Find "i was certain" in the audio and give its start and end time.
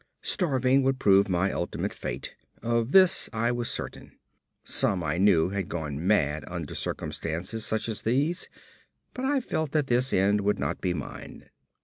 3.33-4.13